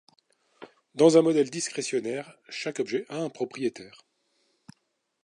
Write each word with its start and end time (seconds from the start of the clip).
Dans 0.95 1.19
un 1.19 1.21
modèle 1.21 1.51
discrétionnaire, 1.51 2.35
chaque 2.49 2.79
objet 2.79 3.05
a 3.09 3.17
un 3.17 3.29
propriétaire. 3.29 4.01